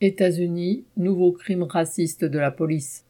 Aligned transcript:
États-Unis, 0.00 0.84
nouveau 0.96 1.32
crime 1.32 1.64
raciste 1.64 2.24
de 2.24 2.38
la 2.38 2.52
police. 2.52 3.04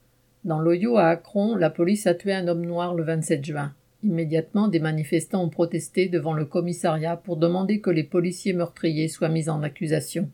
Dans 0.44 0.58
l'Ohio 0.58 0.96
à 0.96 1.08
Akron, 1.08 1.54
la 1.54 1.68
police 1.68 2.06
a 2.06 2.14
tué 2.14 2.32
un 2.32 2.48
homme 2.48 2.64
noir 2.64 2.94
le 2.94 3.02
27 3.02 3.44
juin. 3.44 3.74
Immédiatement, 4.02 4.68
des 4.68 4.80
manifestants 4.80 5.44
ont 5.44 5.50
protesté 5.50 6.08
devant 6.08 6.32
le 6.32 6.46
commissariat 6.46 7.18
pour 7.18 7.36
demander 7.36 7.82
que 7.82 7.90
les 7.90 8.04
policiers 8.04 8.54
meurtriers 8.54 9.08
soient 9.08 9.28
mis 9.28 9.50
en 9.50 9.62
accusation. 9.62 10.30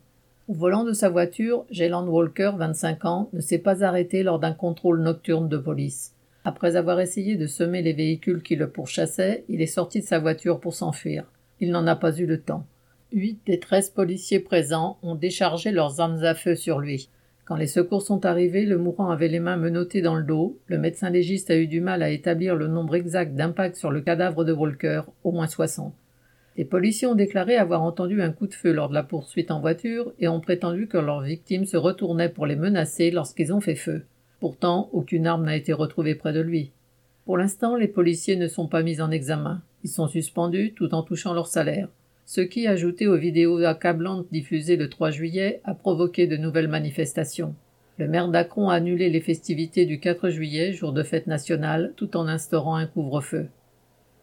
Au 0.47 0.53
volant 0.53 0.85
de 0.85 0.93
sa 0.93 1.09
voiture, 1.09 1.65
Jayland 1.71 2.07
Walker, 2.07 2.53
25 2.55 3.03
ans, 3.03 3.29
ne 3.33 3.41
s'est 3.41 3.59
pas 3.59 3.83
arrêté 3.83 4.23
lors 4.23 4.39
d'un 4.39 4.53
contrôle 4.53 5.01
nocturne 5.01 5.49
de 5.49 5.57
police. 5.57 6.13
Après 6.45 6.77
avoir 6.77 7.01
essayé 7.01 7.35
de 7.35 7.47
semer 7.47 7.81
les 7.81 7.91
véhicules 7.91 8.43
qui 8.43 8.55
le 8.55 8.69
pourchassaient, 8.69 9.43
il 9.49 9.61
est 9.61 9.65
sorti 9.65 9.99
de 9.99 10.05
sa 10.05 10.19
voiture 10.19 10.61
pour 10.61 10.73
s'enfuir. 10.73 11.29
Il 11.59 11.71
n'en 11.71 11.85
a 11.85 11.97
pas 11.97 12.15
eu 12.15 12.25
le 12.25 12.39
temps. 12.39 12.65
Huit 13.15 13.39
des 13.45 13.61
treize 13.61 13.89
policiers 13.91 14.41
présents 14.41 14.97
ont 15.01 15.15
déchargé 15.15 15.71
leurs 15.71 16.01
armes 16.01 16.25
à 16.25 16.35
feu 16.35 16.53
sur 16.53 16.79
lui. 16.79 17.07
Quand 17.45 17.55
les 17.55 17.65
secours 17.65 18.01
sont 18.01 18.25
arrivés, 18.25 18.65
le 18.65 18.77
mourant 18.77 19.09
avait 19.09 19.29
les 19.29 19.39
mains 19.39 19.55
menottées 19.55 20.01
dans 20.01 20.15
le 20.15 20.25
dos. 20.25 20.59
Le 20.67 20.77
médecin 20.77 21.09
légiste 21.09 21.49
a 21.49 21.55
eu 21.55 21.65
du 21.65 21.79
mal 21.79 22.03
à 22.03 22.09
établir 22.09 22.57
le 22.57 22.67
nombre 22.67 22.93
exact 22.93 23.33
d'impacts 23.33 23.77
sur 23.77 23.89
le 23.89 24.01
cadavre 24.01 24.43
de 24.43 24.51
Walker, 24.51 25.03
au 25.23 25.31
moins 25.31 25.47
60. 25.47 25.93
Les 26.57 26.65
policiers 26.65 27.07
ont 27.07 27.15
déclaré 27.15 27.55
avoir 27.55 27.83
entendu 27.83 28.21
un 28.21 28.33
coup 28.33 28.47
de 28.47 28.53
feu 28.53 28.73
lors 28.73 28.89
de 28.89 28.93
la 28.93 29.03
poursuite 29.03 29.49
en 29.49 29.61
voiture 29.61 30.11
et 30.19 30.27
ont 30.27 30.41
prétendu 30.41 30.89
que 30.89 30.97
leurs 30.97 31.21
victimes 31.21 31.65
se 31.65 31.77
retournaient 31.77 32.27
pour 32.27 32.45
les 32.45 32.57
menacer 32.57 33.11
lorsqu'ils 33.11 33.53
ont 33.53 33.61
fait 33.61 33.75
feu. 33.75 34.03
Pourtant, 34.41 34.89
aucune 34.91 35.25
arme 35.25 35.45
n'a 35.45 35.55
été 35.55 35.71
retrouvée 35.71 36.15
près 36.15 36.33
de 36.33 36.41
lui. 36.41 36.73
Pour 37.23 37.37
l'instant, 37.37 37.77
les 37.77 37.87
policiers 37.87 38.35
ne 38.35 38.49
sont 38.49 38.67
pas 38.67 38.83
mis 38.83 38.99
en 38.99 39.09
examen. 39.09 39.61
Ils 39.85 39.89
sont 39.89 40.09
suspendus 40.09 40.73
tout 40.75 40.93
en 40.93 41.01
touchant 41.01 41.33
leur 41.33 41.47
salaire 41.47 41.87
ce 42.25 42.41
qui, 42.41 42.67
ajouté 42.67 43.07
aux 43.07 43.17
vidéos 43.17 43.63
accablantes 43.63 44.27
diffusées 44.31 44.75
le 44.75 44.89
3 44.89 45.11
juillet, 45.11 45.61
a 45.63 45.73
provoqué 45.73 46.27
de 46.27 46.37
nouvelles 46.37 46.67
manifestations. 46.67 47.55
Le 47.97 48.07
maire 48.07 48.29
d'Akron 48.29 48.69
a 48.69 48.75
annulé 48.75 49.09
les 49.09 49.21
festivités 49.21 49.85
du 49.85 49.99
4 49.99 50.29
juillet, 50.29 50.73
jour 50.73 50.91
de 50.91 51.03
fête 51.03 51.27
nationale, 51.27 51.93
tout 51.95 52.17
en 52.17 52.27
instaurant 52.27 52.75
un 52.75 52.87
couvre-feu. 52.87 53.47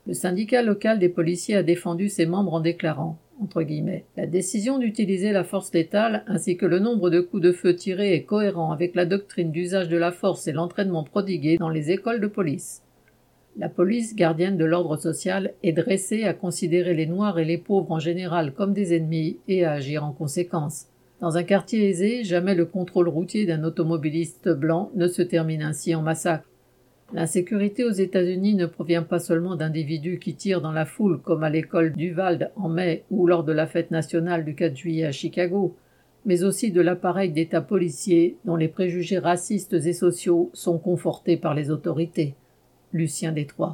Le 0.06 0.14
syndicat 0.14 0.62
local 0.62 0.98
des 0.98 1.08
policiers 1.08 1.56
a 1.56 1.62
défendu 1.62 2.08
ses 2.08 2.26
membres 2.26 2.54
en 2.54 2.60
déclarant 2.60 3.18
entre 3.42 3.62
guillemets, 3.62 4.04
la 4.16 4.26
décision 4.26 4.78
d'utiliser 4.78 5.32
la 5.32 5.44
force 5.44 5.72
létale 5.72 6.24
ainsi 6.26 6.56
que 6.56 6.66
le 6.66 6.78
nombre 6.78 7.10
de 7.10 7.20
coups 7.20 7.42
de 7.42 7.52
feu 7.52 7.74
tirés 7.74 8.14
est 8.14 8.22
cohérent 8.22 8.72
avec 8.72 8.94
la 8.94 9.04
doctrine 9.04 9.50
d'usage 9.50 9.88
de 9.88 9.96
la 9.96 10.12
force 10.12 10.46
et 10.46 10.52
l'entraînement 10.52 11.02
prodigué 11.02 11.58
dans 11.58 11.68
les 11.68 11.90
écoles 11.90 12.20
de 12.20 12.26
police. 12.26 12.82
La 13.58 13.68
police, 13.68 14.16
gardienne 14.16 14.56
de 14.56 14.64
l'ordre 14.64 14.96
social, 14.96 15.52
est 15.62 15.72
dressée 15.72 16.24
à 16.24 16.32
considérer 16.32 16.94
les 16.94 17.06
Noirs 17.06 17.38
et 17.38 17.44
les 17.44 17.58
pauvres 17.58 17.92
en 17.92 17.98
général 17.98 18.54
comme 18.54 18.72
des 18.72 18.96
ennemis 18.96 19.38
et 19.46 19.64
à 19.64 19.72
agir 19.72 20.04
en 20.04 20.12
conséquence. 20.12 20.86
Dans 21.20 21.36
un 21.36 21.42
quartier 21.42 21.86
aisé, 21.86 22.24
jamais 22.24 22.54
le 22.54 22.64
contrôle 22.64 23.08
routier 23.08 23.44
d'un 23.44 23.62
automobiliste 23.62 24.48
blanc 24.48 24.90
ne 24.94 25.06
se 25.06 25.20
termine 25.20 25.62
ainsi 25.62 25.94
en 25.94 26.00
massacre. 26.00 26.48
L'insécurité 27.12 27.84
aux 27.84 27.90
États-Unis 27.90 28.54
ne 28.54 28.64
provient 28.64 29.02
pas 29.02 29.18
seulement 29.18 29.54
d'individus 29.54 30.18
qui 30.18 30.34
tirent 30.34 30.62
dans 30.62 30.72
la 30.72 30.86
foule, 30.86 31.20
comme 31.20 31.44
à 31.44 31.50
l'école 31.50 31.92
d'Uvalde 31.92 32.50
en 32.56 32.70
mai 32.70 33.04
ou 33.10 33.26
lors 33.26 33.44
de 33.44 33.52
la 33.52 33.66
fête 33.66 33.90
nationale 33.90 34.46
du 34.46 34.54
4 34.54 34.74
juillet 34.74 35.04
à 35.04 35.12
Chicago, 35.12 35.76
mais 36.24 36.42
aussi 36.42 36.72
de 36.72 36.80
l'appareil 36.80 37.30
d'État 37.30 37.60
policier 37.60 38.38
dont 38.46 38.56
les 38.56 38.68
préjugés 38.68 39.18
racistes 39.18 39.74
et 39.74 39.92
sociaux 39.92 40.50
sont 40.54 40.78
confortés 40.78 41.36
par 41.36 41.54
les 41.54 41.70
autorités. 41.70 42.34
Lucien 42.92 43.32
Détroit. 43.32 43.70